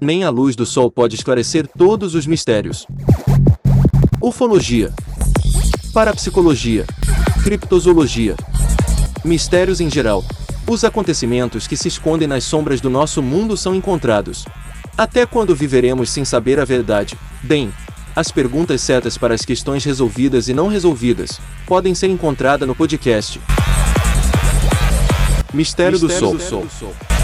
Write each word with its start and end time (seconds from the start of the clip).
Nem 0.00 0.24
a 0.24 0.30
luz 0.30 0.54
do 0.54 0.66
sol 0.66 0.90
pode 0.90 1.14
esclarecer 1.14 1.66
todos 1.66 2.14
os 2.14 2.26
mistérios. 2.26 2.86
Ufologia, 4.20 4.92
parapsicologia, 5.94 6.84
criptozoologia, 7.42 8.36
mistérios 9.24 9.80
em 9.80 9.88
geral. 9.88 10.22
Os 10.68 10.84
acontecimentos 10.84 11.66
que 11.66 11.76
se 11.76 11.88
escondem 11.88 12.28
nas 12.28 12.44
sombras 12.44 12.80
do 12.80 12.90
nosso 12.90 13.22
mundo 13.22 13.56
são 13.56 13.74
encontrados. 13.74 14.44
Até 14.98 15.24
quando 15.24 15.56
viveremos 15.56 16.10
sem 16.10 16.26
saber 16.26 16.60
a 16.60 16.64
verdade? 16.64 17.16
Bem, 17.42 17.72
as 18.14 18.30
perguntas 18.30 18.82
certas 18.82 19.16
para 19.16 19.34
as 19.34 19.46
questões 19.46 19.82
resolvidas 19.84 20.48
e 20.48 20.54
não 20.54 20.68
resolvidas 20.68 21.40
podem 21.66 21.94
ser 21.94 22.08
encontradas 22.08 22.68
no 22.68 22.74
podcast 22.74 23.40
Mistério, 25.54 25.98
Mistério 25.98 25.98
do 25.98 26.10
Sol. 26.10 26.62
Do 26.62 26.70
Sol. 26.70 27.15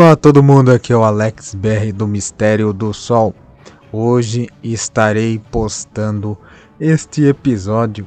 Olá 0.00 0.14
todo 0.14 0.44
mundo, 0.44 0.70
aqui 0.70 0.92
é 0.92 0.96
o 0.96 1.02
Alex 1.02 1.56
BR 1.56 1.92
do 1.92 2.06
Mistério 2.06 2.72
do 2.72 2.94
Sol. 2.94 3.34
Hoje 3.90 4.48
estarei 4.62 5.40
postando 5.50 6.38
este 6.78 7.24
episódio 7.24 8.06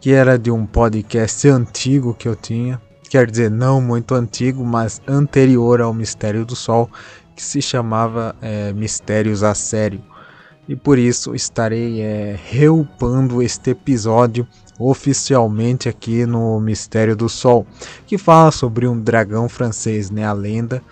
que 0.00 0.12
era 0.12 0.38
de 0.38 0.50
um 0.50 0.64
podcast 0.64 1.46
antigo 1.46 2.14
que 2.14 2.26
eu 2.26 2.34
tinha, 2.34 2.80
quer 3.10 3.30
dizer, 3.30 3.50
não 3.50 3.82
muito 3.82 4.14
antigo, 4.14 4.64
mas 4.64 5.02
anterior 5.06 5.82
ao 5.82 5.92
Mistério 5.92 6.46
do 6.46 6.56
Sol, 6.56 6.90
que 7.36 7.42
se 7.42 7.60
chamava 7.60 8.34
é, 8.40 8.72
Mistérios 8.72 9.42
a 9.42 9.54
Sério. 9.54 10.02
E 10.66 10.74
por 10.74 10.98
isso 10.98 11.34
estarei 11.34 12.00
é, 12.00 12.40
reupando 12.46 13.42
este 13.42 13.72
episódio 13.72 14.48
oficialmente 14.78 15.86
aqui 15.86 16.24
no 16.24 16.58
Mistério 16.60 17.14
do 17.14 17.28
Sol, 17.28 17.66
que 18.06 18.16
fala 18.16 18.50
sobre 18.50 18.88
um 18.88 18.98
dragão 18.98 19.50
francês, 19.50 20.10
né, 20.10 20.24
a 20.24 20.32
lenda 20.32 20.82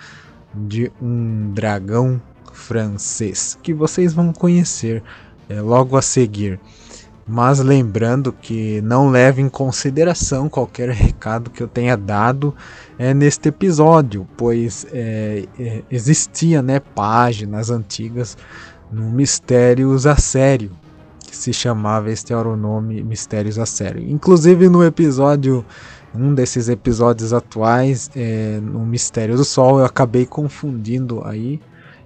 de 0.54 0.90
um 1.00 1.50
dragão 1.52 2.20
francês 2.52 3.58
que 3.62 3.74
vocês 3.74 4.14
vão 4.14 4.32
conhecer 4.32 5.02
é, 5.48 5.60
logo 5.60 5.96
a 5.96 6.02
seguir. 6.02 6.58
Mas 7.26 7.58
lembrando 7.58 8.32
que 8.32 8.82
não 8.82 9.08
leve 9.08 9.40
em 9.40 9.48
consideração 9.48 10.48
qualquer 10.48 10.90
recado 10.90 11.50
que 11.50 11.62
eu 11.62 11.68
tenha 11.68 11.96
dado 11.96 12.54
é, 12.98 13.14
neste 13.14 13.48
episódio, 13.48 14.28
pois 14.36 14.86
é, 14.92 15.46
é, 15.58 15.82
existia 15.90 16.60
né, 16.60 16.80
páginas 16.80 17.70
antigas 17.70 18.36
no 18.92 19.10
Mistérios 19.10 20.06
a 20.06 20.16
Sério, 20.16 20.70
que 21.18 21.34
se 21.34 21.52
chamava, 21.52 22.10
este 22.10 22.34
era 22.34 22.46
o 22.46 22.56
nome 22.56 23.02
Mistérios 23.02 23.58
a 23.58 23.64
Sério. 23.64 24.06
Inclusive 24.06 24.68
no 24.68 24.84
episódio 24.84 25.64
um 26.14 26.32
desses 26.34 26.68
episódios 26.68 27.32
atuais, 27.32 28.10
é, 28.14 28.60
no 28.62 28.86
Mistério 28.86 29.36
do 29.36 29.44
Sol, 29.44 29.80
eu 29.80 29.84
acabei 29.84 30.24
confundindo 30.24 31.22
aí 31.24 31.60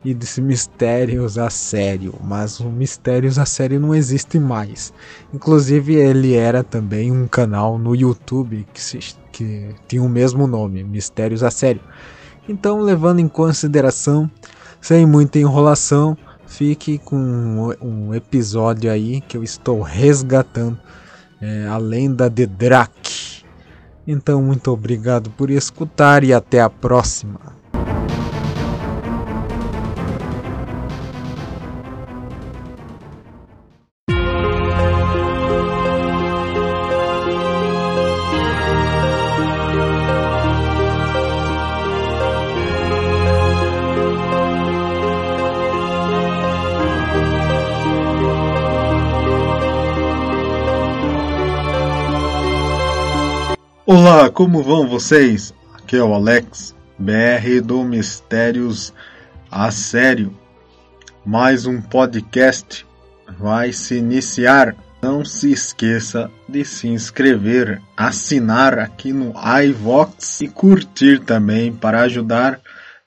e 0.04 0.14
disse 0.14 0.40
Mistérios 0.40 1.36
a 1.38 1.50
Sério, 1.50 2.14
mas 2.22 2.60
o 2.60 2.70
Mistérios 2.70 3.38
a 3.38 3.44
Sério 3.44 3.78
não 3.78 3.94
existe 3.94 4.38
mais. 4.38 4.92
Inclusive, 5.34 5.94
ele 5.94 6.34
era 6.34 6.62
também 6.62 7.12
um 7.12 7.26
canal 7.26 7.78
no 7.78 7.94
YouTube 7.94 8.66
que, 8.72 8.80
se, 8.80 8.98
que 9.32 9.74
tinha 9.86 10.02
o 10.02 10.08
mesmo 10.08 10.46
nome, 10.46 10.82
Mistérios 10.84 11.42
a 11.42 11.50
Sério. 11.50 11.82
Então, 12.48 12.80
levando 12.80 13.18
em 13.18 13.28
consideração, 13.28 14.30
sem 14.80 15.04
muita 15.04 15.38
enrolação, 15.38 16.16
fique 16.46 16.96
com 16.98 17.74
um 17.82 18.14
episódio 18.14 18.90
aí 18.90 19.20
que 19.20 19.36
eu 19.36 19.42
estou 19.42 19.82
resgatando 19.82 20.78
é, 21.40 21.66
a 21.66 21.76
lenda 21.76 22.30
de 22.30 22.46
Drake. 22.46 23.27
Então, 24.10 24.40
muito 24.40 24.70
obrigado 24.70 25.28
por 25.28 25.50
escutar 25.50 26.24
e 26.24 26.32
até 26.32 26.62
a 26.62 26.70
próxima. 26.70 27.57
Olá, 53.90 54.28
como 54.28 54.62
vão 54.62 54.86
vocês? 54.86 55.54
Aqui 55.72 55.96
é 55.96 56.04
o 56.04 56.12
Alex, 56.12 56.76
BR 56.98 57.62
do 57.64 57.82
Mistérios 57.84 58.92
a 59.50 59.70
Sério. 59.70 60.36
Mais 61.24 61.64
um 61.64 61.80
podcast 61.80 62.86
vai 63.38 63.72
se 63.72 63.94
iniciar. 63.94 64.76
Não 65.00 65.24
se 65.24 65.50
esqueça 65.50 66.30
de 66.46 66.66
se 66.66 66.86
inscrever, 66.86 67.80
assinar 67.96 68.78
aqui 68.78 69.10
no 69.10 69.32
iVox 69.64 70.42
e 70.42 70.48
curtir 70.48 71.20
também 71.20 71.72
para 71.72 72.02
ajudar. 72.02 72.60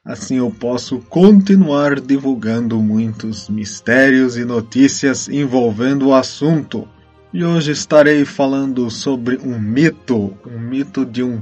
Assim 0.03 0.37
eu 0.37 0.49
posso 0.49 0.97
continuar 0.97 1.99
divulgando 1.99 2.81
muitos 2.81 3.47
mistérios 3.49 4.35
e 4.35 4.43
notícias 4.43 5.29
envolvendo 5.29 6.07
o 6.07 6.15
assunto. 6.15 6.87
E 7.33 7.45
hoje 7.45 7.71
estarei 7.71 8.25
falando 8.25 8.89
sobre 8.89 9.37
um 9.37 9.57
mito, 9.57 10.35
um 10.45 10.59
mito 10.59 11.05
de 11.05 11.23
um 11.23 11.41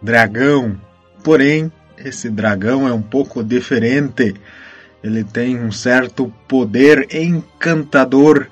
dragão. 0.00 0.78
Porém, 1.24 1.72
esse 1.96 2.28
dragão 2.28 2.86
é 2.86 2.92
um 2.92 3.00
pouco 3.00 3.42
diferente. 3.42 4.34
Ele 5.02 5.24
tem 5.24 5.58
um 5.58 5.72
certo 5.72 6.30
poder 6.46 7.08
encantador 7.14 8.46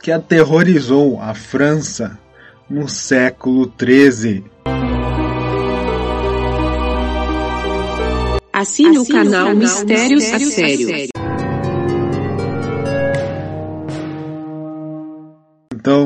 que 0.00 0.12
aterrorizou 0.12 1.20
a 1.20 1.34
França 1.34 2.16
no 2.70 2.88
século 2.88 3.72
XIII. 3.76 4.44
Assine, 8.52 8.96
Assine 8.96 8.98
o 8.98 9.06
canal 9.06 9.54
Mistérios, 9.56 10.22
Mistérios 10.22 10.52
a 10.52 10.54
Sério. 10.54 11.11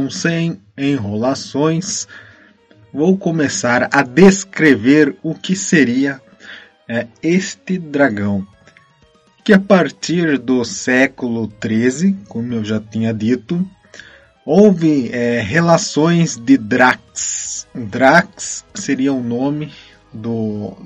Então, 0.07 0.11
sem 0.11 0.61
enrolações, 0.79 2.07
vou 2.93 3.19
começar 3.19 3.89
a 3.93 4.03
descrever 4.03 5.17
o 5.21 5.35
que 5.35 5.57
seria 5.57 6.21
é, 6.89 7.09
este 7.21 7.77
dragão. 7.77 8.47
Que 9.45 9.53
a 9.53 9.59
partir 9.59 10.39
do 10.39 10.65
século 10.65 11.53
XIII, 11.61 12.17
como 12.29 12.55
eu 12.55 12.65
já 12.65 12.79
tinha 12.79 13.13
dito, 13.13 13.69
houve 14.45 15.11
é, 15.13 15.41
relações 15.41 16.37
de 16.37 16.57
Drax. 16.57 17.67
Drax 17.75 18.65
seria 18.75 19.13
o 19.13 19.23
nome 19.23 19.73
do 20.13 20.77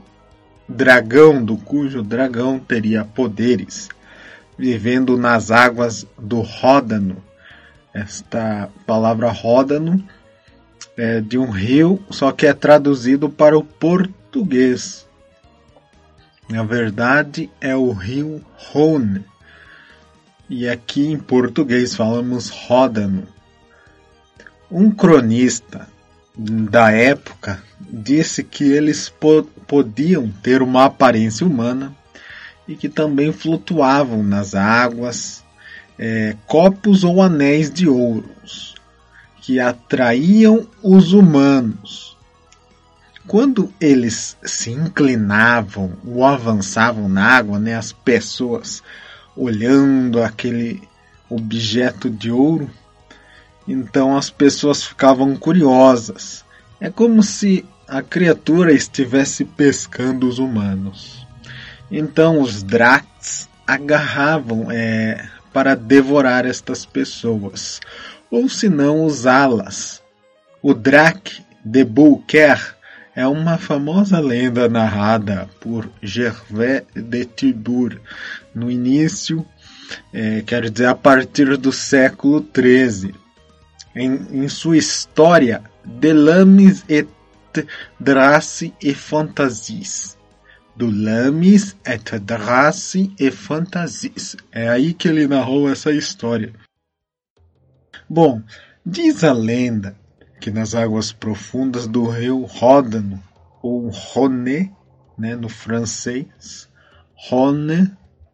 dragão, 0.66 1.44
do 1.44 1.58
cujo 1.58 2.02
dragão 2.02 2.58
teria 2.58 3.04
poderes, 3.04 3.90
vivendo 4.58 5.18
nas 5.18 5.50
águas 5.50 6.06
do 6.18 6.40
Ródano, 6.40 7.22
esta 7.92 8.70
palavra 8.86 9.30
ródano 9.30 10.02
é 10.96 11.20
de 11.20 11.38
um 11.38 11.50
rio, 11.50 12.02
só 12.10 12.30
que 12.32 12.46
é 12.46 12.52
traduzido 12.52 13.28
para 13.28 13.58
o 13.58 13.64
português. 13.64 15.06
Na 16.48 16.62
verdade, 16.62 17.50
é 17.60 17.74
o 17.74 17.92
rio 17.92 18.44
Rhône. 18.56 19.24
E 20.48 20.68
aqui 20.68 21.06
em 21.06 21.18
português 21.18 21.94
falamos 21.94 22.48
ródano. 22.48 23.26
Um 24.70 24.90
cronista 24.90 25.88
da 26.36 26.90
época 26.90 27.62
disse 27.78 28.42
que 28.42 28.64
eles 28.64 29.08
po 29.08 29.44
podiam 29.66 30.28
ter 30.42 30.62
uma 30.62 30.86
aparência 30.86 31.46
humana 31.46 31.94
e 32.66 32.74
que 32.74 32.88
também 32.88 33.32
flutuavam 33.32 34.22
nas 34.22 34.54
águas 34.54 35.39
é, 36.02 36.34
copos 36.46 37.04
ou 37.04 37.20
anéis 37.20 37.70
de 37.70 37.86
ouros 37.86 38.74
que 39.42 39.60
atraíam 39.60 40.66
os 40.82 41.12
humanos. 41.12 42.16
quando 43.26 43.72
eles 43.80 44.36
se 44.42 44.72
inclinavam 44.72 45.92
ou 46.04 46.24
avançavam 46.24 47.08
na 47.08 47.24
água, 47.24 47.60
né, 47.60 47.76
as 47.76 47.92
pessoas 47.92 48.82
olhando 49.36 50.20
aquele 50.20 50.82
objeto 51.28 52.10
de 52.10 52.28
ouro, 52.30 52.68
então 53.68 54.16
as 54.16 54.30
pessoas 54.30 54.82
ficavam 54.82 55.36
curiosas. 55.36 56.44
É 56.80 56.90
como 56.90 57.22
se 57.22 57.64
a 57.86 58.02
criatura 58.02 58.72
estivesse 58.72 59.44
pescando 59.44 60.26
os 60.26 60.40
humanos. 60.40 61.24
Então 61.88 62.40
os 62.40 62.64
Drats 62.64 63.48
agarravam 63.64 64.72
é, 64.72 65.28
para 65.52 65.74
devorar 65.74 66.46
estas 66.46 66.84
pessoas, 66.84 67.80
ou 68.30 68.48
se 68.48 68.68
não 68.68 69.04
usá-las. 69.04 70.02
O 70.62 70.74
Drac 70.74 71.42
de 71.64 71.84
Beaucaire 71.84 72.74
é 73.14 73.26
uma 73.26 73.58
famosa 73.58 74.20
lenda 74.20 74.68
narrada 74.68 75.48
por 75.60 75.90
Gervais 76.02 76.84
de 76.94 77.24
Tidur 77.24 78.00
no 78.54 78.70
início, 78.70 79.44
é, 80.12 80.42
quer 80.42 80.70
dizer, 80.70 80.86
a 80.86 80.94
partir 80.94 81.56
do 81.56 81.72
século 81.72 82.46
XIII. 82.54 83.14
Em, 83.94 84.44
em 84.44 84.48
sua 84.48 84.76
história, 84.76 85.62
De 85.84 86.12
Lames 86.12 86.84
et 86.88 87.08
Drace 87.98 88.72
et 88.80 88.94
Fantasies. 88.94 90.16
Do 90.76 90.90
Lames 90.90 91.76
et 91.84 92.18
Drace 92.18 93.12
et 93.18 93.30
Fantasies. 93.30 94.36
É 94.50 94.68
aí 94.68 94.94
que 94.94 95.08
ele 95.08 95.26
narrou 95.26 95.70
essa 95.70 95.92
história. 95.92 96.52
Bom, 98.08 98.42
diz 98.84 99.22
a 99.22 99.32
lenda 99.32 99.96
que 100.40 100.50
nas 100.50 100.74
águas 100.74 101.12
profundas 101.12 101.86
do 101.86 102.08
rio 102.08 102.42
Ródano, 102.44 103.22
ou 103.62 103.88
Rhône, 103.88 104.72
né, 105.18 105.36
no 105.36 105.48
francês, 105.48 106.68
Rhône, 107.14 107.90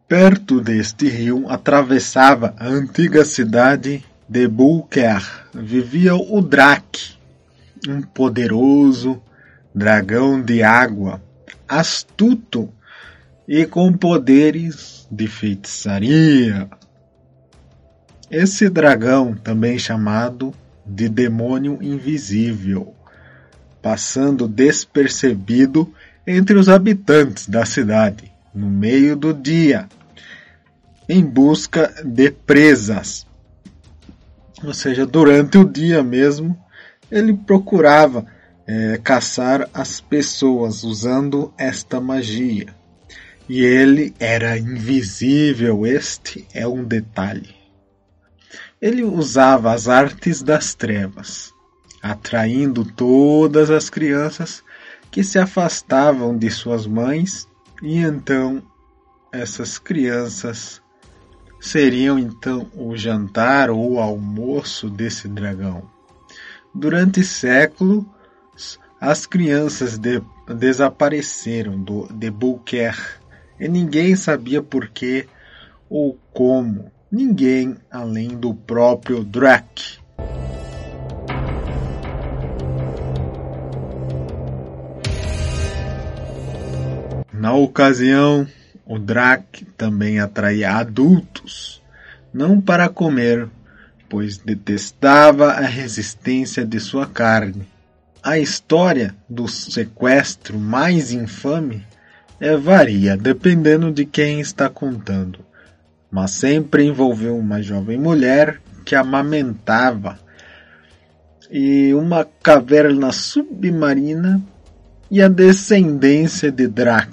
perto 0.06 0.60
deste 0.60 1.08
rio, 1.08 1.48
atravessava 1.48 2.54
a 2.58 2.68
antiga 2.68 3.24
cidade 3.24 4.04
de 4.28 4.46
Beaucaire. 4.46 5.24
Vivia 5.52 6.14
o 6.14 6.40
Drac, 6.40 7.16
um 7.88 8.02
poderoso 8.02 9.20
dragão 9.74 10.40
de 10.40 10.62
água, 10.62 11.20
astuto 11.68 12.72
e 13.48 13.64
com 13.66 13.92
poderes 13.92 15.06
de 15.10 15.26
feitiçaria. 15.26 16.68
Esse 18.30 18.68
dragão, 18.68 19.34
também 19.34 19.78
chamado 19.78 20.52
de 20.84 21.08
demônio 21.08 21.78
invisível, 21.80 22.94
passando 23.80 24.48
despercebido 24.48 25.92
entre 26.26 26.58
os 26.58 26.68
habitantes 26.68 27.48
da 27.48 27.64
cidade, 27.64 28.32
no 28.52 28.68
meio 28.68 29.14
do 29.14 29.32
dia, 29.32 29.88
em 31.08 31.24
busca 31.24 31.94
de 32.04 32.30
presas. 32.30 33.26
Ou 34.64 34.74
seja, 34.74 35.06
durante 35.06 35.58
o 35.58 35.64
dia 35.64 36.02
mesmo, 36.02 36.58
ele 37.10 37.34
procurava 37.34 38.26
é, 38.66 38.98
caçar 38.98 39.68
as 39.72 40.00
pessoas 40.00 40.82
usando 40.82 41.52
esta 41.56 42.00
magia. 42.00 42.74
E 43.48 43.60
ele 43.60 44.12
era 44.18 44.58
invisível, 44.58 45.86
este 45.86 46.46
é 46.52 46.66
um 46.66 46.82
detalhe. 46.82 47.54
Ele 48.82 49.04
usava 49.04 49.72
as 49.72 49.88
artes 49.88 50.42
das 50.42 50.74
trevas, 50.74 51.52
atraindo 52.02 52.84
todas 52.84 53.70
as 53.70 53.88
crianças 53.88 54.62
que 55.10 55.22
se 55.22 55.38
afastavam 55.38 56.36
de 56.36 56.50
suas 56.50 56.86
mães, 56.86 57.48
e 57.82 57.98
então 57.98 58.62
essas 59.32 59.78
crianças 59.78 60.82
seriam 61.60 62.18
então 62.18 62.70
o 62.74 62.96
jantar 62.96 63.70
ou 63.70 63.92
o 63.92 64.00
almoço 64.00 64.90
desse 64.90 65.28
dragão. 65.28 65.88
Durante 66.74 67.24
séculos, 67.24 68.04
as 69.00 69.26
crianças 69.26 69.98
de, 69.98 70.22
desapareceram 70.48 71.80
do, 71.80 72.08
de 72.12 72.30
Bulker 72.30 73.20
e 73.58 73.68
ninguém 73.68 74.16
sabia 74.16 74.62
por 74.62 74.88
que 74.88 75.26
ou 75.88 76.18
como 76.32 76.90
ninguém 77.10 77.76
além 77.90 78.28
do 78.28 78.54
próprio 78.54 79.22
Drac. 79.24 79.98
Na 87.32 87.54
ocasião, 87.54 88.46
o 88.84 88.98
Drac 88.98 89.64
também 89.76 90.18
atraía 90.18 90.72
adultos, 90.72 91.82
não 92.32 92.60
para 92.60 92.88
comer, 92.88 93.48
pois 94.08 94.38
detestava 94.38 95.52
a 95.52 95.60
resistência 95.60 96.64
de 96.64 96.80
sua 96.80 97.06
carne. 97.06 97.66
A 98.26 98.38
história 98.38 99.14
do 99.28 99.46
sequestro 99.46 100.58
mais 100.58 101.12
infame 101.12 101.86
é 102.40 102.56
varia 102.56 103.16
dependendo 103.16 103.92
de 103.92 104.04
quem 104.04 104.40
está 104.40 104.68
contando 104.68 105.46
mas 106.10 106.30
sempre 106.30 106.84
envolveu 106.84 107.36
uma 107.36 107.60
jovem 107.60 107.98
mulher 107.98 108.60
que 108.84 108.94
amamentava 108.94 110.18
e 111.50 111.92
uma 111.94 112.24
caverna 112.42 113.12
submarina 113.12 114.40
e 115.10 115.20
a 115.20 115.28
descendência 115.28 116.50
de 116.50 116.66
Drac. 116.66 117.10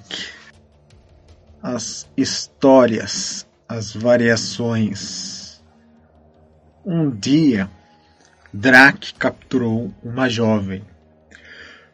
As 1.61 2.07
histórias, 2.15 3.45
as 3.67 3.93
variações. 3.93 5.61
Um 6.85 7.09
dia, 7.09 7.69
Drac 8.53 9.13
capturou 9.15 9.93
uma 10.03 10.29
jovem. 10.29 10.81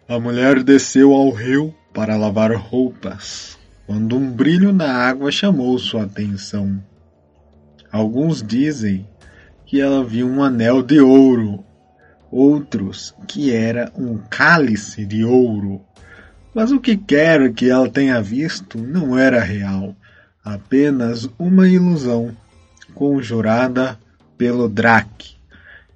A 0.09 0.19
mulher 0.19 0.63
desceu 0.63 1.13
ao 1.13 1.29
rio 1.29 1.71
para 1.93 2.17
lavar 2.17 2.51
roupas, 2.53 3.59
quando 3.85 4.17
um 4.17 4.31
brilho 4.31 4.73
na 4.73 4.91
água 4.91 5.31
chamou 5.31 5.77
sua 5.77 6.05
atenção. 6.05 6.83
Alguns 7.91 8.41
dizem 8.41 9.07
que 9.67 9.79
ela 9.79 10.03
viu 10.03 10.27
um 10.27 10.41
anel 10.41 10.81
de 10.81 10.99
ouro, 10.99 11.63
outros 12.31 13.13
que 13.27 13.53
era 13.53 13.91
um 13.95 14.17
cálice 14.17 15.05
de 15.05 15.23
ouro. 15.23 15.79
Mas 16.55 16.71
o 16.71 16.79
que 16.79 16.97
quer 16.97 17.53
que 17.53 17.69
ela 17.69 17.87
tenha 17.87 18.19
visto 18.19 18.79
não 18.79 19.15
era 19.15 19.39
real, 19.39 19.95
apenas 20.43 21.29
uma 21.37 21.69
ilusão 21.69 22.35
conjurada 22.95 23.95
pelo 24.35 24.67
Drac. 24.67 25.35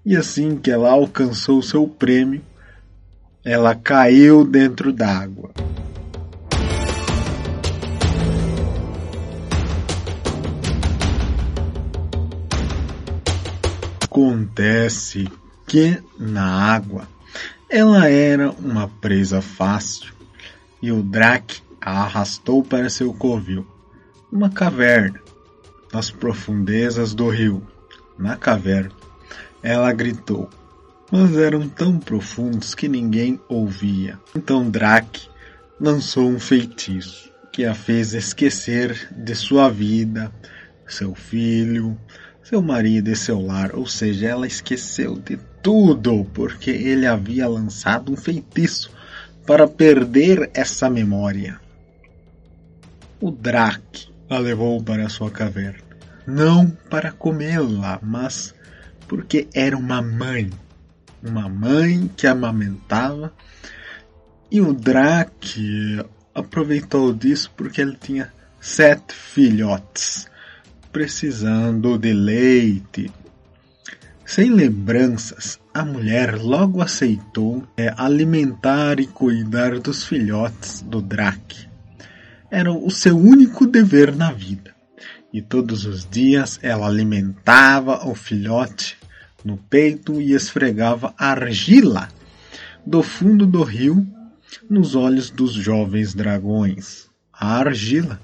E 0.05 0.15
assim 0.15 0.55
que 0.55 0.69
ela 0.69 0.91
alcançou 0.91 1.63
seu 1.63 1.87
prêmio, 1.87 2.43
ela 3.43 3.75
caiu 3.75 4.45
dentro 4.45 4.93
d'água. 4.93 5.51
Acontece 14.01 15.27
que 15.67 16.01
na 16.17 16.45
água 16.45 17.07
ela 17.69 18.07
era 18.07 18.51
uma 18.51 18.87
presa 18.87 19.41
fácil 19.41 20.13
e 20.81 20.91
o 20.91 21.01
Drac 21.01 21.61
a 21.81 22.03
arrastou 22.03 22.63
para 22.63 22.89
seu 22.89 23.13
covil, 23.13 23.67
uma 24.31 24.49
caverna, 24.49 25.19
nas 25.91 26.09
profundezas 26.09 27.13
do 27.13 27.27
rio. 27.29 27.65
Na 28.17 28.37
caverna, 28.37 28.91
ela 29.61 29.91
gritou, 29.91 30.49
mas 31.13 31.37
eram 31.37 31.69
tão 31.69 31.99
profundos 31.99 32.73
que 32.73 32.87
ninguém 32.87 33.39
ouvia. 33.47 34.17
Então 34.35 34.67
Drac 34.67 35.29
lançou 35.79 36.27
um 36.27 36.39
feitiço 36.39 37.31
que 37.51 37.65
a 37.65 37.75
fez 37.75 38.15
esquecer 38.15 39.09
de 39.15 39.35
sua 39.35 39.69
vida, 39.69 40.31
seu 40.87 41.13
filho, 41.13 41.95
seu 42.41 42.63
marido 42.63 43.11
e 43.11 43.15
seu 43.15 43.39
lar, 43.39 43.75
ou 43.75 43.85
seja, 43.85 44.25
ela 44.25 44.47
esqueceu 44.47 45.19
de 45.19 45.37
tudo 45.61 46.25
porque 46.33 46.71
ele 46.71 47.05
havia 47.05 47.47
lançado 47.47 48.11
um 48.11 48.17
feitiço 48.17 48.89
para 49.45 49.67
perder 49.67 50.49
essa 50.51 50.89
memória. 50.89 51.59
O 53.21 53.29
Drac 53.29 54.07
a 54.27 54.39
levou 54.39 54.81
para 54.81 55.07
sua 55.09 55.29
caverna, 55.29 55.83
não 56.25 56.71
para 56.89 57.11
comê-la, 57.11 57.99
mas 58.01 58.55
porque 59.07 59.47
era 59.53 59.77
uma 59.77 60.01
mãe, 60.01 60.49
uma 61.23 61.47
mãe 61.47 62.09
que 62.15 62.27
amamentava, 62.27 63.33
e 64.51 64.61
o 64.61 64.73
Drac 64.73 66.05
aproveitou 66.35 67.13
disso 67.13 67.51
porque 67.55 67.81
ele 67.81 67.95
tinha 67.99 68.31
sete 68.59 69.13
filhotes 69.13 70.27
precisando 70.91 71.97
de 71.97 72.13
leite. 72.13 73.11
Sem 74.25 74.51
lembranças, 74.51 75.59
a 75.73 75.83
mulher 75.83 76.39
logo 76.39 76.81
aceitou 76.81 77.63
é, 77.75 77.93
alimentar 77.97 78.99
e 78.99 79.07
cuidar 79.07 79.79
dos 79.79 80.05
filhotes 80.05 80.81
do 80.81 81.01
Drake. 81.01 81.67
Era 82.49 82.71
o 82.71 82.89
seu 82.91 83.17
único 83.17 83.65
dever 83.65 84.15
na 84.15 84.31
vida. 84.31 84.73
E 85.33 85.41
todos 85.41 85.85
os 85.85 86.07
dias 86.07 86.59
ela 86.61 86.87
alimentava 86.87 88.07
o 88.07 88.13
filhote 88.13 88.95
no 89.43 89.57
peito 89.57 90.21
e 90.21 90.33
esfregava 90.33 91.13
argila 91.17 92.09
do 92.85 93.01
fundo 93.01 93.45
do 93.45 93.63
rio 93.63 94.05
nos 94.69 94.95
olhos 94.95 95.29
dos 95.29 95.53
jovens 95.53 96.13
dragões. 96.13 97.09
A 97.31 97.57
argila 97.59 98.19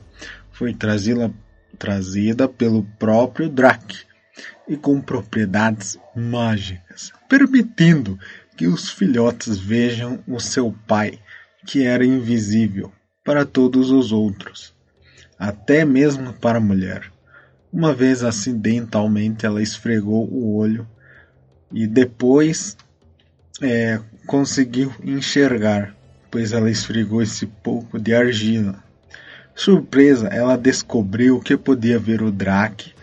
foi 0.52 0.74
trazida, 0.74 1.34
trazida 1.78 2.48
pelo 2.48 2.84
próprio 2.98 3.50
Drake 3.50 3.98
e 4.68 4.78
com 4.78 5.02
propriedades 5.02 5.98
mágicas, 6.16 7.12
permitindo 7.28 8.20
que 8.56 8.68
os 8.68 8.90
filhotes 8.90 9.58
vejam 9.58 10.24
o 10.28 10.40
seu 10.40 10.76
pai, 10.88 11.20
que 11.66 11.84
era 11.84 12.06
invisível 12.06 12.92
para 13.24 13.46
todos 13.46 13.90
os 13.90 14.12
outros, 14.12 14.74
até 15.38 15.86
mesmo 15.86 16.34
para 16.34 16.58
a 16.58 16.62
mulher. 16.62 17.12
Uma 17.72 17.94
vez 17.94 18.24
acidentalmente 18.24 19.46
ela 19.46 19.62
esfregou 19.62 20.28
o 20.28 20.56
olho 20.56 20.88
e 21.72 21.88
depois 21.88 22.76
é, 23.62 24.00
conseguiu 24.26 24.94
enxergar, 25.04 25.96
pois 26.32 26.54
ela 26.54 26.70
esfregou 26.70 27.22
esse 27.22 27.46
pouco 27.46 28.00
de 28.00 28.14
argila. 28.14 28.84
Surpresa, 29.56 30.28
ela 30.28 30.58
descobriu 30.58 31.40
que 31.40 31.58
podia 31.58 32.00
ver 32.00 32.22
o 32.22 32.32
Drake 32.32 32.94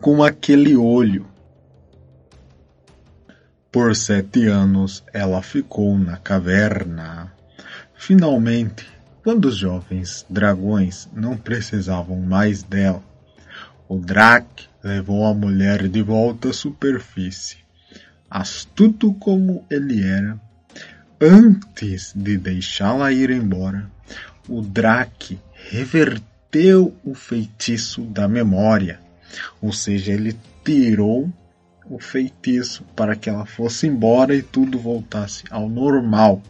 com 0.00 0.22
aquele 0.22 0.76
olho. 0.76 1.26
Por 3.70 3.94
sete 3.94 4.46
anos 4.46 5.02
ela 5.12 5.42
ficou 5.42 5.98
na 5.98 6.16
caverna. 6.16 7.32
Finalmente, 7.94 8.86
quando 9.22 9.46
os 9.46 9.56
jovens 9.56 10.26
dragões 10.28 11.08
não 11.12 11.36
precisavam 11.36 12.20
mais 12.20 12.62
dela, 12.62 13.02
o 13.88 13.98
Drake 13.98 14.68
levou 14.82 15.24
a 15.26 15.32
mulher 15.32 15.88
de 15.88 16.02
volta 16.02 16.50
à 16.50 16.52
superfície. 16.52 17.63
Astuto 18.34 19.14
como 19.14 19.64
ele 19.70 20.02
era, 20.02 20.38
antes 21.20 22.12
de 22.14 22.36
deixá-la 22.36 23.12
ir 23.12 23.30
embora, 23.30 23.88
o 24.48 24.60
Drake 24.60 25.38
reverteu 25.70 26.94
o 27.04 27.14
feitiço 27.14 28.02
da 28.02 28.28
memória 28.28 28.98
ou 29.60 29.72
seja, 29.72 30.12
ele 30.12 30.36
tirou 30.64 31.30
o 31.88 31.98
feitiço 31.98 32.84
para 32.96 33.14
que 33.14 33.28
ela 33.28 33.44
fosse 33.44 33.86
embora 33.86 34.34
e 34.34 34.42
tudo 34.42 34.78
voltasse 34.78 35.44
ao 35.50 35.68
normal. 35.68 36.42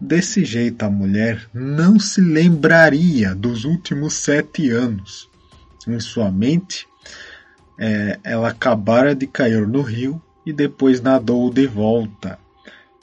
Desse 0.00 0.44
jeito, 0.44 0.82
a 0.84 0.90
mulher 0.90 1.48
não 1.52 1.98
se 1.98 2.20
lembraria 2.20 3.34
dos 3.34 3.64
últimos 3.64 4.14
sete 4.14 4.70
anos. 4.70 5.28
Em 5.86 5.98
sua 6.00 6.30
mente, 6.30 6.86
é, 7.78 8.18
ela 8.22 8.48
acabara 8.48 9.14
de 9.14 9.26
cair 9.26 9.66
no 9.66 9.82
rio 9.82 10.20
e 10.44 10.52
depois 10.52 11.00
nadou 11.00 11.50
de 11.50 11.66
volta. 11.66 12.38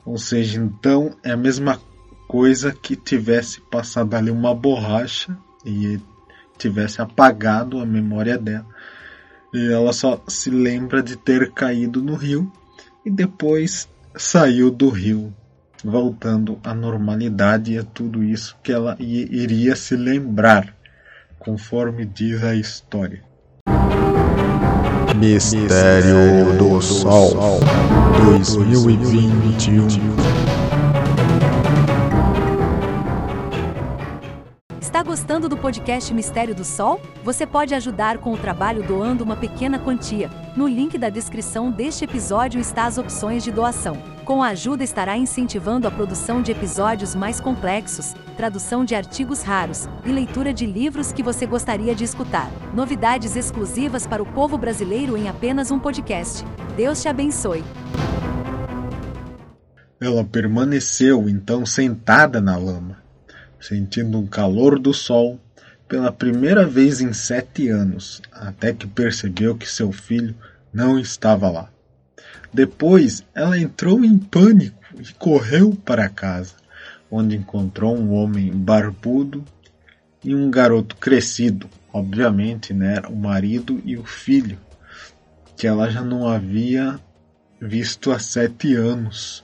Ou 0.06 0.18
seja, 0.18 0.60
então 0.60 1.16
é 1.24 1.32
a 1.32 1.38
mesma 1.38 1.80
coisa 2.28 2.72
que 2.72 2.96
tivesse 2.96 3.62
passado 3.62 4.16
ali 4.16 4.32
uma 4.32 4.54
borracha 4.56 5.38
e 5.66 6.00
tivesse 6.58 7.02
apagado 7.02 7.80
a 7.80 7.86
memória 7.86 8.38
dela. 8.38 8.66
E 9.54 9.72
ela 9.72 9.92
só 9.92 10.24
se 10.28 10.50
lembra 10.50 11.04
de 11.04 11.16
ter 11.16 11.52
caído 11.52 12.02
no 12.02 12.16
rio 12.16 12.52
e 13.06 13.10
depois 13.10 13.90
saiu 14.16 14.72
do 14.72 14.90
rio, 14.90 15.34
voltando 15.84 16.60
à 16.64 16.74
normalidade 16.74 17.74
e 17.74 17.78
a 17.78 17.84
tudo 17.84 18.24
isso 18.24 18.58
que 18.64 18.72
ela 18.72 18.96
iria 19.00 19.76
se 19.76 19.96
lembrar, 19.96 20.76
conforme 21.40 22.06
diz 22.06 22.44
a 22.44 22.56
história. 22.56 23.31
Mistério 25.16 26.58
do 26.58 26.82
Sol 26.82 27.60
2021 28.26 29.88
Está 34.80 35.04
gostando 35.04 35.50
do 35.50 35.58
podcast 35.58 36.14
Mistério 36.14 36.56
do 36.56 36.64
Sol? 36.64 37.02
Você 37.24 37.46
pode 37.46 37.74
ajudar 37.74 38.20
com 38.20 38.34
o 38.34 38.38
trabalho 38.38 38.84
doando 38.84 39.24
uma 39.24 39.36
pequena 39.36 39.80
quantia. 39.80 40.30
No 40.56 40.68
link 40.68 40.98
da 40.98 41.10
descrição 41.10 41.72
deste 41.72 42.06
episódio 42.06 42.62
está 42.62 42.86
as 42.86 42.98
opções 42.98 43.44
de 43.44 43.52
doação. 43.52 43.98
Com 44.26 44.44
a 44.44 44.50
ajuda 44.50 44.84
estará 44.84 45.18
incentivando 45.18 45.88
a 45.88 45.92
produção 45.92 46.42
de 46.42 46.52
episódios 46.52 47.16
mais 47.16 47.40
complexos, 47.40 48.14
tradução 48.32 48.84
de 48.84 48.96
artigos 48.96 49.44
raros 49.44 49.88
e 50.06 50.12
leitura 50.12 50.54
de 50.54 50.66
livros 50.66 51.12
que 51.12 51.22
você 51.22 51.46
gostaria 51.46 51.94
de 51.94 52.04
escutar. 52.04 52.50
Novidades 52.74 53.36
exclusivas 53.36 54.08
para 54.08 54.24
o 54.24 54.26
povo 54.26 54.58
brasileiro 54.58 55.16
em 55.16 55.30
apenas 55.30 55.72
um 55.72 55.80
podcast. 55.80 56.44
Deus 56.76 57.02
te 57.02 57.08
abençoe. 57.08 57.64
Ela 60.00 60.24
permaneceu 60.24 61.30
então 61.30 61.66
sentada 61.66 62.42
na 62.42 62.58
lama 62.58 63.02
sentindo 63.62 64.20
o 64.20 64.28
calor 64.28 64.80
do 64.80 64.94
sol 64.94 65.40
pela 65.88 66.12
primeira 66.12 66.66
vez 66.66 67.00
em 67.00 67.14
sete 67.14 67.70
anos, 67.70 68.22
até 68.32 68.74
que 68.74 68.88
percebeu 68.88 69.56
que 69.56 69.70
seu 69.70 69.92
filho 69.92 70.36
não 70.74 70.98
estava 70.98 71.50
lá. 71.50 71.70
Depois 72.54 73.24
ela 73.34 73.58
entrou 73.58 74.04
em 74.04 74.18
pânico 74.18 74.78
e 75.00 75.14
correu 75.14 75.78
para 75.86 76.10
casa, 76.10 76.56
onde 77.12 77.36
encontrou 77.36 77.96
um 77.96 78.14
homem 78.14 78.52
barbudo 78.52 79.44
e 80.24 80.34
um 80.34 80.50
garoto 80.50 80.96
crescido, 80.96 81.70
obviamente, 81.94 82.74
né, 82.74 83.02
o 83.10 83.16
marido 83.16 83.82
e 83.86 83.98
o 83.98 84.06
filho, 84.06 84.58
que 85.58 85.68
ela 85.68 85.92
já 85.92 86.02
não 86.02 86.28
havia 86.28 87.00
visto 87.60 88.12
há 88.12 88.18
sete 88.18 88.74
anos 88.74 89.44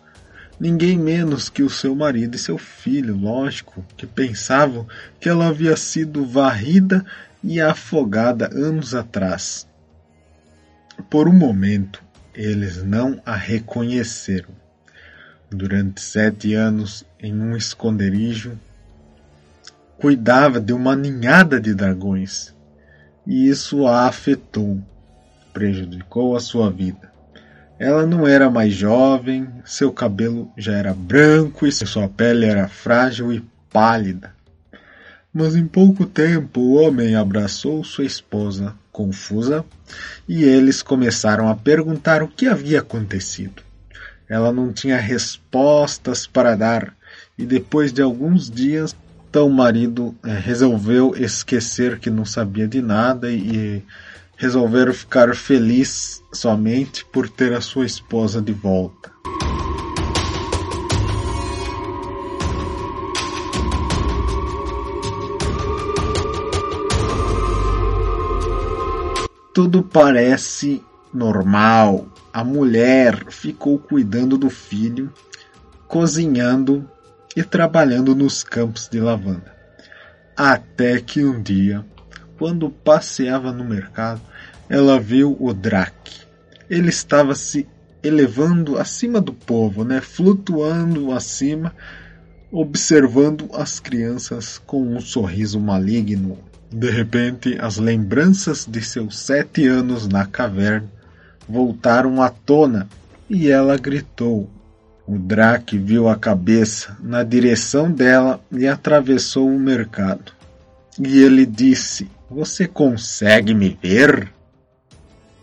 ninguém 0.60 0.98
menos 0.98 1.50
que 1.50 1.64
o 1.64 1.70
seu 1.70 1.96
marido 1.96 2.36
e 2.36 2.40
seu 2.40 2.58
filho, 2.58 3.16
lógico, 3.16 3.86
que 3.96 4.08
pensavam 4.08 4.88
que 5.20 5.30
ela 5.30 5.48
havia 5.48 5.76
sido 5.76 6.26
varrida 6.26 7.06
e 7.44 7.62
afogada 7.62 8.50
anos 8.52 8.96
atrás. 8.96 9.68
Por 11.10 11.28
um 11.28 11.34
momento, 11.34 12.04
eles 12.34 12.84
não 12.84 13.22
a 13.26 13.36
reconheceram. 13.36 14.50
Durante 15.50 16.02
sete 16.02 16.54
anos, 16.54 17.06
em 17.18 17.34
um 17.34 17.56
esconderijo, 17.56 18.60
cuidava 19.98 20.60
de 20.60 20.74
uma 20.74 20.94
ninhada 20.94 21.58
de 21.58 21.74
dragões, 21.74 22.54
e 23.26 23.48
isso 23.48 23.88
a 23.88 24.08
afetou, 24.08 24.78
prejudicou 25.54 26.36
a 26.36 26.42
sua 26.42 26.70
vida. 26.70 27.10
Ela 27.80 28.06
não 28.06 28.28
era 28.28 28.50
mais 28.50 28.74
jovem, 28.74 29.48
seu 29.64 29.92
cabelo 29.92 30.52
já 30.58 30.74
era 30.74 30.94
branco 30.94 31.66
e 31.66 31.72
sua 31.72 32.10
pele 32.10 32.46
era 32.46 32.68
frágil 32.68 33.32
e 33.32 33.42
pálida. 33.72 34.34
Mas 35.34 35.56
em 35.56 35.66
pouco 35.66 36.06
tempo 36.06 36.60
o 36.60 36.74
homem 36.74 37.16
abraçou 37.16 37.84
sua 37.86 38.04
esposa, 38.04 38.76
confusa, 38.92 39.64
e 40.28 40.44
eles 40.44 40.82
começaram 40.82 41.48
a 41.48 41.56
perguntar 41.56 42.22
o 42.22 42.28
que 42.28 42.48
havia 42.48 42.80
acontecido. 42.80 43.67
Ela 44.30 44.52
não 44.52 44.74
tinha 44.74 44.98
respostas 44.98 46.28
para 46.28 46.56
dar, 46.56 46.94
e 47.38 47.46
depois 47.46 47.94
de 47.94 48.02
alguns 48.02 48.50
dias, 48.50 48.96
então 49.30 49.48
o 49.48 49.54
marido 49.54 50.14
é, 50.26 50.38
resolveu 50.38 51.14
esquecer 51.16 52.00
que 52.00 52.10
não 52.10 52.26
sabia 52.26 52.68
de 52.68 52.82
nada 52.82 53.32
e 53.32 53.82
resolveram 54.36 54.94
ficar 54.94 55.34
felizes 55.36 56.22
somente 56.34 57.06
por 57.06 57.30
ter 57.30 57.54
a 57.54 57.62
sua 57.62 57.86
esposa 57.86 58.42
de 58.42 58.52
volta. 58.52 59.12
Tudo 69.54 69.82
parece 69.82 70.84
normal. 71.14 72.08
A 72.32 72.44
mulher 72.44 73.26
ficou 73.30 73.80
cuidando 73.80 74.38
do 74.38 74.50
filho, 74.50 75.12
cozinhando 75.88 76.90
e 77.36 77.44
trabalhando 77.44 78.16
nos 78.16 78.44
campos 78.44 78.88
de 78.88 79.00
lavanda. 79.00 79.56
Até 80.36 81.00
que 81.00 81.24
um 81.24 81.42
dia 81.42 81.86
quando 82.38 82.70
passeava 82.70 83.52
no 83.52 83.66
mercado, 83.66 84.22
ela 84.70 85.00
viu 85.00 85.36
o 85.40 85.54
Drake. 85.54 86.22
Ele 86.70 86.90
estava 86.90 87.34
se 87.34 87.68
elevando 88.04 88.78
acima 88.78 89.20
do 89.20 89.34
povo, 89.34 89.84
né? 89.84 90.02
flutuando 90.02 91.12
acima, 91.12 91.74
observando 92.52 93.50
as 93.54 93.80
crianças 93.80 94.62
com 94.66 94.96
um 94.96 95.02
sorriso 95.02 95.60
maligno. 95.60 96.38
De 96.70 96.90
repente, 96.90 97.58
as 97.60 97.78
lembranças 97.78 98.66
de 98.70 98.82
seus 98.82 99.18
sete 99.18 99.66
anos 99.66 100.08
na 100.08 100.26
caverna 100.26 100.97
voltaram 101.48 102.22
à 102.22 102.30
tona 102.30 102.88
e 103.30 103.50
ela 103.50 103.78
gritou. 103.78 104.50
O 105.08 105.18
Drake 105.18 105.78
viu 105.78 106.10
a 106.10 106.18
cabeça 106.18 106.98
na 107.00 107.24
direção 107.24 107.90
dela 107.92 108.42
e 108.52 108.68
atravessou 108.68 109.48
o 109.48 109.60
mercado. 109.60 110.34
E 111.00 111.20
ele 111.20 111.46
disse: 111.46 112.10
Você 112.30 112.68
consegue 112.68 113.54
me 113.54 113.78
ver? 113.82 114.34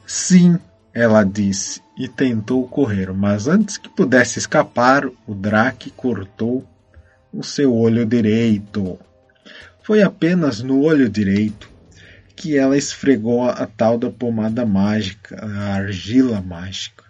Sim, 0.07 0.59
ela 0.93 1.25
disse 1.25 1.81
e 1.97 2.09
tentou 2.09 2.67
correr, 2.69 3.13
mas 3.13 3.49
antes 3.49 3.79
que 3.79 3.89
pudesse 3.89 4.39
escapar, 4.39 5.07
o 5.27 5.35
Drake 5.35 5.91
cortou 5.91 6.65
o 7.33 7.43
seu 7.43 7.75
olho 7.75 8.05
direito. 8.05 8.99
Foi 9.83 10.03
apenas 10.03 10.61
no 10.61 10.83
olho 10.83 11.09
direito 11.09 11.71
que 12.37 12.57
ela 12.57 12.77
esfregou 12.77 13.49
a 13.49 13.67
tal 13.67 13.99
da 13.99 14.11
pomada 14.11 14.67
mágica, 14.67 15.37
a 15.41 15.75
argila 15.75 16.41
mágica. 16.41 17.05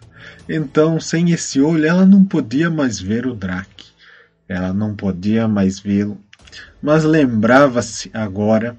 Então, 0.47 0.99
sem 0.99 1.31
esse 1.31 1.59
olho, 1.59 1.85
ela 1.85 2.05
não 2.05 2.23
podia 2.23 2.69
mais 2.69 2.99
ver 2.99 3.25
o 3.25 3.33
Drake. 3.33 3.85
Ela 4.47 4.73
não 4.73 4.95
podia 4.95 5.47
mais 5.47 5.79
vê-lo, 5.79 6.23
mas 6.81 7.03
lembrava-se 7.03 8.11
agora, 8.13 8.77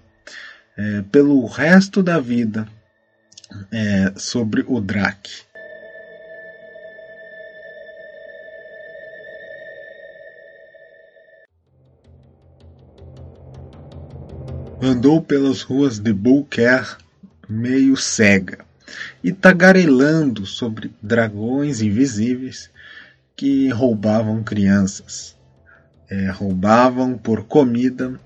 é, 0.76 1.02
pelo 1.10 1.44
resto 1.46 2.02
da 2.02 2.20
vida, 2.20 2.68
é, 3.72 4.12
sobre 4.16 4.64
o 4.68 4.80
Drake. 4.80 5.45
Andou 14.80 15.22
pelas 15.22 15.62
ruas 15.62 15.98
de 15.98 16.12
Bulker 16.12 16.98
meio 17.48 17.96
cega 17.96 18.58
e 19.24 19.32
tagarelando 19.32 20.44
sobre 20.44 20.94
dragões 21.02 21.80
invisíveis 21.80 22.70
que 23.34 23.70
roubavam 23.70 24.42
crianças. 24.42 25.34
É, 26.10 26.30
roubavam 26.30 27.16
por 27.16 27.44
comida 27.44 28.20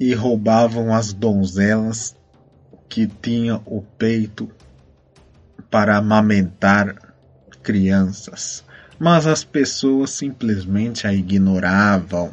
e 0.00 0.14
roubavam 0.14 0.92
as 0.92 1.12
donzelas 1.12 2.16
que 2.88 3.06
tinham 3.06 3.62
o 3.66 3.82
peito 3.82 4.50
para 5.70 5.98
amamentar 5.98 6.96
crianças. 7.62 8.64
Mas 8.98 9.26
as 9.26 9.44
pessoas 9.44 10.10
simplesmente 10.10 11.06
a 11.06 11.12
ignoravam, 11.12 12.32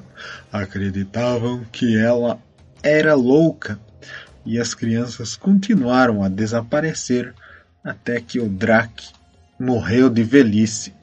acreditavam 0.52 1.66
que 1.70 1.98
ela 1.98 2.40
era 2.84 3.16
louca 3.16 3.80
e 4.46 4.60
as 4.60 4.74
crianças 4.74 5.36
continuaram 5.36 6.22
a 6.22 6.28
desaparecer 6.28 7.34
até 7.84 8.20
que 8.20 8.40
o 8.40 8.50
Drake 8.50 9.10
morreu 9.58 10.10
de 10.10 10.24
velhice 10.24 10.94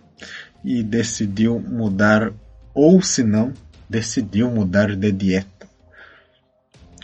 e 0.63 0.83
decidiu 0.83 1.59
mudar, 1.59 2.33
ou 2.75 3.01
se 3.01 3.25
não, 3.25 3.55
decidiu 3.89 4.51
mudar 4.51 4.95
de 4.95 5.11
dieta. 5.11 5.69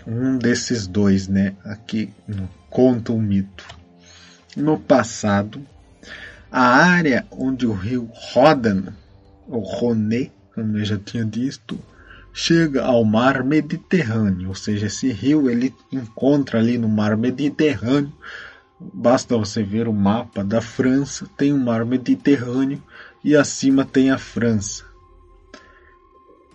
Um 0.06 0.38
desses 0.38 0.86
dois, 0.86 1.26
né? 1.26 1.56
Aqui 1.64 2.12
conta 2.70 3.12
o 3.12 3.16
um 3.16 3.22
mito. 3.22 3.66
No 4.56 4.78
passado, 4.78 5.66
a 6.50 6.62
área 6.62 7.26
onde 7.30 7.66
o 7.66 7.72
rio 7.72 8.08
Rodan, 8.32 8.92
ou 9.48 9.62
Roné, 9.62 10.30
como 10.54 10.78
eu 10.78 10.84
já 10.84 10.98
tinha 10.98 11.24
dito, 11.24 11.78
chega 12.38 12.84
ao 12.84 13.02
mar 13.02 13.42
Mediterrâneo, 13.42 14.50
ou 14.50 14.54
seja, 14.54 14.88
esse 14.88 15.10
rio 15.10 15.48
ele 15.48 15.74
encontra 15.90 16.58
ali 16.58 16.76
no 16.76 16.86
mar 16.86 17.16
Mediterrâneo. 17.16 18.12
Basta 18.78 19.38
você 19.38 19.62
ver 19.62 19.88
o 19.88 19.92
mapa 19.92 20.44
da 20.44 20.60
França, 20.60 21.26
tem 21.34 21.50
o 21.50 21.58
mar 21.58 21.86
Mediterrâneo 21.86 22.82
e 23.24 23.34
acima 23.34 23.86
tem 23.86 24.10
a 24.10 24.18
França. 24.18 24.84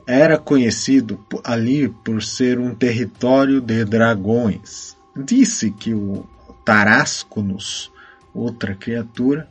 Era 0.05 0.37
conhecido 0.37 1.19
ali 1.43 1.89
por 1.89 2.21
ser 2.21 2.59
um 2.59 2.75
território 2.75 3.59
de 3.59 3.83
dragões. 3.83 4.95
Disse 5.17 5.71
que 5.71 5.95
o 5.95 6.27
Tarasconos, 6.63 7.91
outra 8.35 8.75
criatura, 8.75 9.49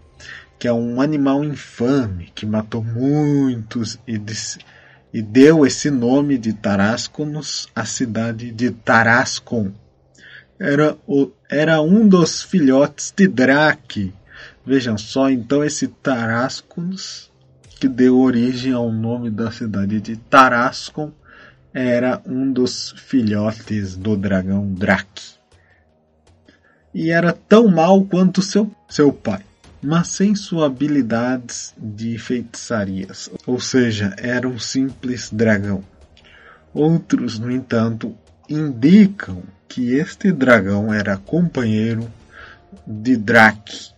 que 0.61 0.69
é 0.69 0.73
um 0.73 1.01
animal 1.01 1.43
infame 1.43 2.31
que 2.37 2.47
matou 2.47 2.85
muitos 2.85 3.99
e 4.07 4.17
e 5.13 5.21
deu 5.21 5.67
esse 5.67 5.91
nome 5.91 6.39
de 6.39 6.53
Tarasconos 6.53 7.69
à 7.75 7.85
cidade 7.85 8.51
de 8.53 8.71
Tarascon. 8.71 9.73
Era, 10.59 10.97
o, 11.07 11.31
era 11.49 11.81
um 11.81 12.07
dos 12.07 12.43
filhotes 12.43 13.13
de 13.17 13.27
Drake. 13.27 14.13
Vejam 14.65 14.97
só, 14.97 15.31
então, 15.31 15.65
esse 15.65 15.89
Tarasconos, 15.89 17.31
que 17.81 17.89
deu 17.89 18.19
origem 18.19 18.73
ao 18.73 18.93
nome 18.93 19.31
da 19.31 19.51
cidade 19.51 20.01
de 20.01 20.17
Tarascon, 20.17 21.13
era 21.73 22.21
um 22.27 22.53
dos 22.53 22.95
filhotes 22.97 23.97
do 23.97 24.17
dragão 24.17 24.73
Drake. 24.75 25.35
E 26.93 27.11
era 27.11 27.33
tão 27.33 27.69
mal 27.69 28.05
quanto 28.05 28.43
seu, 28.43 28.71
seu 28.89 29.13
pai 29.13 29.43
mas 29.83 30.09
sem 30.09 30.35
suas 30.35 30.65
habilidades 30.65 31.75
de 31.77 32.19
feitiçarias, 32.19 33.31
ou 33.47 33.59
seja, 33.59 34.15
era 34.19 34.47
um 34.47 34.59
simples 34.59 35.31
dragão. 35.33 35.83
Outros, 36.73 37.39
no 37.39 37.51
entanto, 37.51 38.15
indicam 38.49 39.43
que 39.67 39.95
este 39.95 40.31
dragão 40.33 40.93
era 40.93 41.17
companheiro 41.17 42.11
de 42.87 43.17
Drake 43.17 43.91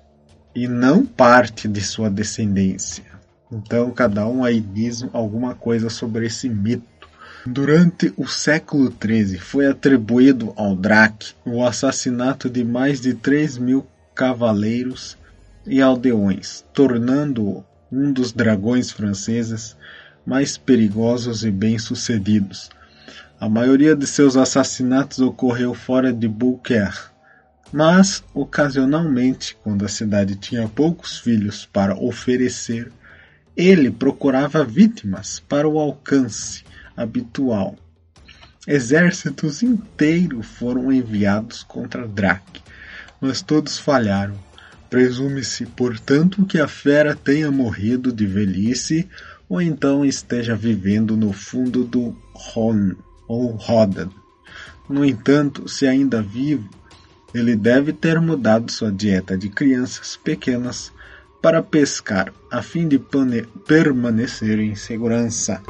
e 0.54 0.68
não 0.68 1.04
parte 1.04 1.66
de 1.66 1.80
sua 1.80 2.10
descendência. 2.10 3.04
Então, 3.50 3.90
cada 3.90 4.26
um 4.26 4.44
aí 4.44 4.60
diz 4.60 5.04
alguma 5.12 5.54
coisa 5.54 5.90
sobre 5.90 6.26
esse 6.26 6.48
mito. 6.48 6.86
Durante 7.44 8.12
o 8.16 8.26
século 8.26 8.92
XIII 9.02 9.38
foi 9.38 9.66
atribuído 9.66 10.52
ao 10.56 10.76
Drake 10.76 11.34
o 11.44 11.64
assassinato 11.64 12.48
de 12.48 12.64
mais 12.64 13.00
de 13.00 13.14
3 13.14 13.58
mil 13.58 13.86
cavaleiros 14.14 15.18
e 15.66 15.80
aldeões, 15.80 16.64
tornando-o 16.72 17.64
um 17.90 18.12
dos 18.12 18.32
dragões 18.32 18.90
franceses 18.90 19.76
mais 20.24 20.56
perigosos 20.56 21.44
e 21.44 21.50
bem-sucedidos. 21.50 22.70
A 23.38 23.48
maioria 23.48 23.94
de 23.96 24.06
seus 24.06 24.36
assassinatos 24.36 25.18
ocorreu 25.18 25.74
fora 25.74 26.12
de 26.12 26.28
Bulker, 26.28 27.10
mas 27.72 28.22
ocasionalmente, 28.32 29.56
quando 29.62 29.84
a 29.84 29.88
cidade 29.88 30.36
tinha 30.36 30.68
poucos 30.68 31.18
filhos 31.18 31.66
para 31.66 31.96
oferecer, 31.96 32.92
ele 33.56 33.90
procurava 33.90 34.64
vítimas 34.64 35.40
para 35.40 35.68
o 35.68 35.78
alcance 35.78 36.64
habitual. 36.96 37.76
Exércitos 38.66 39.62
inteiros 39.62 40.46
foram 40.46 40.92
enviados 40.92 41.62
contra 41.62 42.06
Drake, 42.06 42.62
mas 43.20 43.42
todos 43.42 43.78
falharam. 43.78 44.36
Presume-se, 44.92 45.64
portanto, 45.64 46.44
que 46.44 46.58
a 46.58 46.68
fera 46.68 47.16
tenha 47.16 47.50
morrido 47.50 48.12
de 48.12 48.26
velhice 48.26 49.08
ou 49.48 49.58
então 49.58 50.04
esteja 50.04 50.54
vivendo 50.54 51.16
no 51.16 51.32
fundo 51.32 51.82
do 51.82 52.14
Ron 52.34 52.92
ou 53.26 53.52
Rodan. 53.52 54.10
No 54.90 55.02
entanto, 55.02 55.66
se 55.66 55.86
ainda 55.86 56.20
vivo, 56.20 56.68
ele 57.32 57.56
deve 57.56 57.94
ter 57.94 58.20
mudado 58.20 58.70
sua 58.70 58.92
dieta 58.92 59.34
de 59.34 59.48
crianças 59.48 60.20
pequenas 60.22 60.92
para 61.40 61.62
pescar, 61.62 62.30
a 62.50 62.60
fim 62.60 62.86
de 62.86 63.00
permanecer 63.66 64.58
em 64.58 64.74
segurança. 64.74 65.62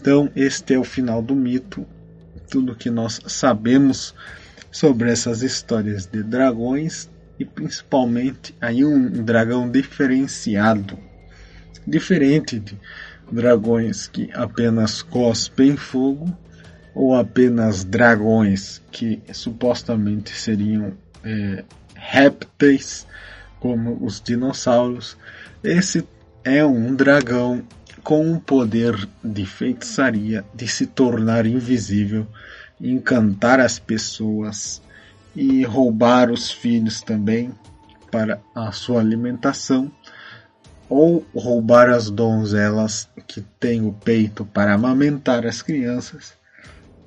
Então, 0.00 0.30
este 0.34 0.72
é 0.72 0.78
o 0.78 0.84
final 0.84 1.20
do 1.20 1.36
mito. 1.36 1.86
Tudo 2.48 2.74
que 2.74 2.88
nós 2.88 3.20
sabemos 3.26 4.14
sobre 4.72 5.10
essas 5.10 5.42
histórias 5.42 6.06
de 6.06 6.22
dragões 6.22 7.10
e 7.38 7.44
principalmente 7.44 8.54
aí 8.60 8.82
um 8.82 9.10
dragão 9.22 9.70
diferenciado, 9.70 10.98
diferente 11.86 12.58
de 12.58 12.78
dragões 13.30 14.06
que 14.06 14.30
apenas 14.32 15.02
cospem 15.02 15.76
fogo 15.76 16.34
ou 16.94 17.14
apenas 17.14 17.84
dragões 17.84 18.80
que 18.90 19.20
supostamente 19.34 20.30
seriam 20.30 20.94
é, 21.22 21.62
répteis 21.94 23.06
como 23.58 24.02
os 24.02 24.18
dinossauros. 24.20 25.16
Esse 25.62 26.06
é 26.42 26.64
um 26.64 26.94
dragão 26.94 27.62
com 28.02 28.32
o 28.32 28.40
poder 28.40 29.08
de 29.22 29.46
feitiçaria 29.46 30.44
de 30.54 30.66
se 30.66 30.86
tornar 30.86 31.46
invisível, 31.46 32.26
encantar 32.80 33.60
as 33.60 33.78
pessoas 33.78 34.82
e 35.34 35.62
roubar 35.64 36.30
os 36.30 36.50
filhos 36.50 37.00
também 37.00 37.52
para 38.10 38.40
a 38.54 38.72
sua 38.72 39.00
alimentação. 39.00 39.90
ou 40.88 41.24
roubar 41.32 41.88
as 41.88 42.10
donzelas 42.10 43.08
que 43.28 43.40
têm 43.60 43.86
o 43.86 43.92
peito 43.92 44.44
para 44.44 44.74
amamentar 44.74 45.46
as 45.46 45.62
crianças 45.62 46.34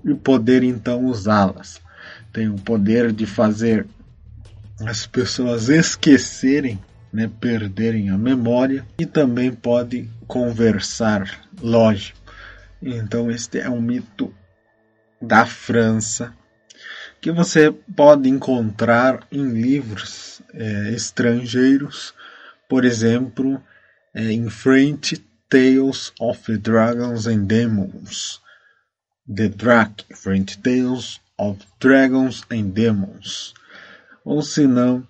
e 0.06 0.13
poder 0.13 0.63
então 0.63 1.06
usá-las. 1.06 1.82
Tem 2.32 2.47
o 2.47 2.56
poder 2.56 3.12
de 3.12 3.25
fazer 3.25 3.86
as 4.79 5.06
pessoas 5.06 5.67
esquecerem, 5.67 6.79
né, 7.13 7.30
perderem 7.39 8.10
a 8.10 8.17
memória 8.17 8.86
e 8.97 9.06
também 9.06 9.54
pode 9.54 10.10
conversar, 10.28 11.47
lógico. 11.62 12.19
Então 12.82 13.30
este 13.30 13.60
é 13.60 13.69
um 13.69 13.80
mito 13.80 14.34
da 15.21 15.45
França 15.45 16.36
que 17.21 17.32
você 17.32 17.71
pode 17.71 18.28
encontrar 18.28 19.26
em 19.32 19.47
livros 19.47 20.41
é, 20.54 20.89
estrangeiros, 20.89 22.13
por 22.67 22.84
exemplo, 22.84 23.63
é, 24.13 24.32
em 24.32 24.49
French 24.49 25.23
Tales 25.47 26.12
of 26.19 26.58
Dragons 26.58 27.28
and 27.28 27.45
Demons. 27.45 28.41
The 29.34 29.47
Drac, 29.47 30.04
French 30.13 30.58
Tales 30.58 31.21
of 31.38 31.62
Dragons 31.80 32.43
and 32.52 32.71
Demons. 32.71 33.54
Ou 34.26 34.41
se 34.41 34.67
não, 34.67 35.08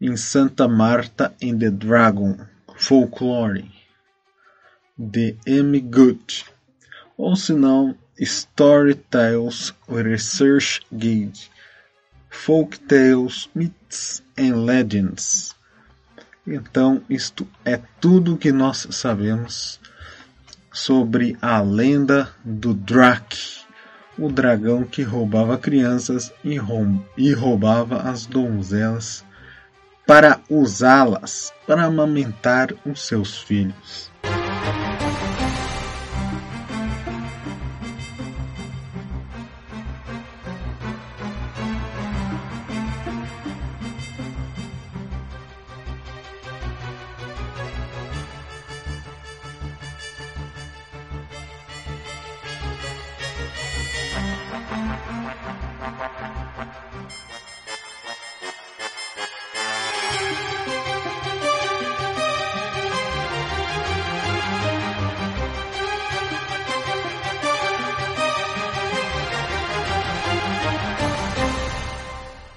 em 0.00 0.16
Santa 0.16 0.68
Marta 0.68 1.34
and 1.42 1.58
the 1.58 1.70
Dragon, 1.70 2.36
Folklore, 2.76 3.70
de 4.96 5.36
M. 5.46 5.80
Good. 5.80 6.44
Ou 7.16 7.34
se 7.36 7.52
não, 7.52 7.96
Story 8.18 8.94
Tales 8.94 9.74
Research 9.88 10.82
Guide, 10.92 11.50
Folk 12.28 12.78
Tales, 12.80 13.48
Myths 13.54 14.22
and 14.38 14.64
Legends, 14.64 15.56
então, 16.46 17.02
isto 17.10 17.46
é 17.64 17.80
tudo 18.00 18.36
que 18.36 18.52
nós 18.52 18.86
sabemos 18.90 19.80
sobre 20.72 21.36
a 21.42 21.60
lenda 21.60 22.30
do 22.44 22.72
Drac, 22.72 23.36
o 24.16 24.30
dragão 24.30 24.84
que 24.84 25.02
roubava 25.02 25.58
crianças 25.58 26.32
e, 26.44 26.56
roubava 27.32 28.02
as 28.02 28.26
donzelas 28.26 29.24
para 30.06 30.40
usá-las 30.48 31.52
para 31.66 31.84
amamentar 31.84 32.74
os 32.86 33.00
seus 33.06 33.42
filhos. 33.42 34.10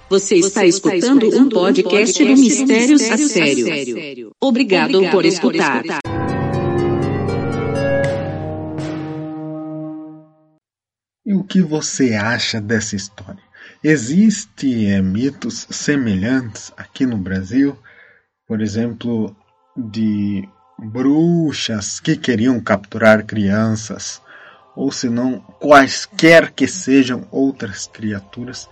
Você 0.10 0.38
está 0.38 0.66
escutando 0.66 1.28
um 1.38 1.48
podcast 1.48 2.26
do 2.26 2.32
Mistérios 2.32 3.04
a 3.12 3.18
Sério. 3.18 4.32
Obrigado 4.42 5.08
por 5.12 5.24
escutar. 5.24 5.84
E 11.24 11.36
o 11.36 11.44
que 11.44 11.62
você 11.62 12.16
acha 12.16 12.60
dessa 12.60 12.96
história? 12.96 13.44
Existem 13.84 14.92
é, 14.92 15.00
mitos 15.00 15.68
semelhantes 15.70 16.74
aqui 16.76 17.06
no 17.06 17.18
Brasil, 17.18 17.78
por 18.48 18.62
exemplo, 18.62 19.36
de 19.78 20.44
bruxas 20.80 22.00
que 22.00 22.18
queriam 22.18 22.60
capturar 22.60 23.24
crianças, 23.28 24.20
ou 24.76 24.92
se 24.92 25.08
não, 25.08 25.40
quaisquer 25.60 26.52
que 26.52 26.68
sejam 26.68 27.28
outras 27.30 27.86
criaturas 27.86 28.68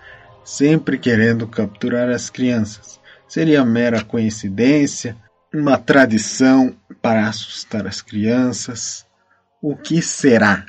sempre 0.48 0.98
querendo 0.98 1.46
capturar 1.46 2.10
as 2.10 2.30
crianças. 2.30 3.02
Seria 3.28 3.66
mera 3.66 4.02
coincidência, 4.02 5.18
uma 5.54 5.78
tradição 5.78 6.74
para 7.02 7.28
assustar 7.28 7.86
as 7.86 8.02
crianças? 8.02 9.06
O 9.62 9.76
que 9.76 10.02
será? 10.02 10.66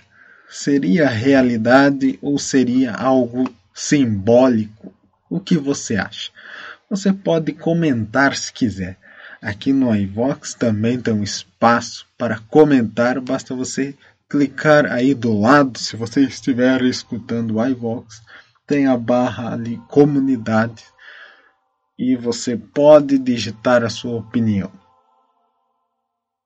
Seria 0.50 1.08
realidade 1.08 2.18
ou 2.20 2.40
seria 2.40 2.92
algo 2.92 3.48
simbólico? 3.72 4.92
O 5.30 5.38
que 5.38 5.56
você 5.56 5.94
acha? 5.94 6.32
Você 6.90 7.12
pode 7.12 7.52
comentar 7.52 8.34
se 8.34 8.52
quiser. 8.52 8.98
Aqui 9.40 9.72
no 9.72 9.94
iVox 9.94 10.54
também 10.54 11.00
tem 11.00 11.14
um 11.14 11.22
espaço 11.22 12.04
para 12.18 12.40
comentar, 12.40 13.20
basta 13.20 13.54
você 13.54 13.94
clicar 14.28 14.86
aí 14.86 15.14
do 15.14 15.38
lado, 15.38 15.78
se 15.78 15.94
você 15.94 16.22
estiver 16.22 16.82
escutando 16.82 17.56
o 17.58 17.64
iVox, 17.64 18.20
tem 18.68 18.86
a 18.86 18.96
barra 18.96 19.54
ali 19.54 19.78
comunidade 19.88 20.84
e 21.98 22.14
você 22.14 22.56
pode 22.56 23.18
digitar 23.18 23.82
a 23.82 23.88
sua 23.88 24.16
opinião. 24.16 24.70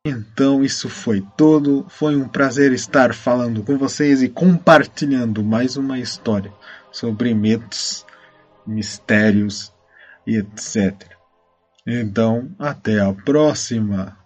Então 0.06 0.64
isso 0.64 0.88
foi 0.88 1.22
tudo. 1.36 1.84
Foi 1.88 2.16
um 2.16 2.28
prazer 2.28 2.72
estar 2.72 3.12
falando 3.12 3.62
com 3.62 3.76
vocês 3.76 4.22
e 4.22 4.28
compartilhando 4.28 5.42
mais 5.42 5.76
uma 5.76 5.98
história 5.98 6.52
sobre 6.92 7.34
mitos, 7.34 8.06
mistérios 8.64 9.72
e 10.26 10.36
etc. 10.36 11.16
Então, 11.84 12.54
até 12.58 13.00
a 13.00 13.12
próxima! 13.12 14.21